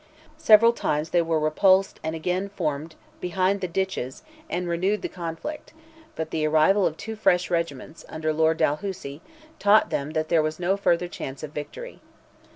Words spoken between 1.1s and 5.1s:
they were repulsed and again formed behind the ditches and renewed the